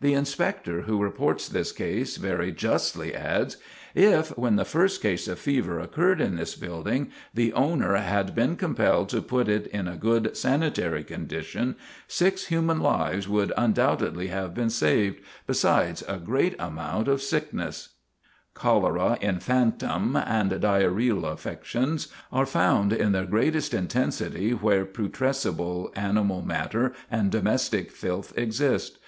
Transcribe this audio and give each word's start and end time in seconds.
The 0.00 0.14
inspector 0.14 0.80
who 0.80 1.02
reports 1.02 1.46
this 1.50 1.70
case 1.70 2.16
very 2.16 2.50
justly 2.50 3.14
adds: 3.14 3.58
"If, 3.94 4.30
when 4.38 4.56
the 4.56 4.64
first 4.64 5.02
case 5.02 5.28
of 5.28 5.38
fever 5.38 5.78
occurred 5.80 6.18
in 6.18 6.36
this 6.36 6.54
building, 6.56 7.10
the 7.34 7.52
owner 7.52 7.94
had 7.96 8.34
been 8.34 8.56
compelled 8.56 9.10
to 9.10 9.20
put 9.20 9.48
it 9.50 9.66
in 9.66 9.86
a 9.86 9.98
good 9.98 10.34
sanitary 10.34 11.04
condition, 11.04 11.76
six 12.08 12.46
human 12.46 12.80
lives 12.80 13.28
would 13.28 13.52
undoubtedly 13.54 14.28
have 14.28 14.54
been 14.54 14.70
saved, 14.70 15.20
besides 15.46 16.02
a 16.08 16.16
great 16.16 16.56
amount 16.58 17.06
of 17.06 17.20
sickness." 17.20 17.90
[Illustration: 18.54 18.54
PLAN 18.54 18.76
OF 18.78 18.84
A 18.84 18.92
REAR 18.92 18.98
CUL 18.98 19.08
DE 19.08 19.10
SAC 19.10 19.18
FEVER 19.18 19.34
NEST, 19.34 19.82
1865] 19.82 20.22
Cholera 20.22 20.22
infantum 20.22 20.56
and 20.56 20.60
diarrhoeal 20.62 21.26
affections 21.30 22.08
are 22.32 22.46
found 22.46 22.94
in 22.94 23.12
their 23.12 23.26
greatest 23.26 23.74
intensity 23.74 24.52
where 24.52 24.86
putrescible 24.86 25.92
animal 25.94 26.40
matter 26.40 26.94
and 27.10 27.30
domestic 27.30 27.90
filth 27.90 28.32
exist. 28.38 28.98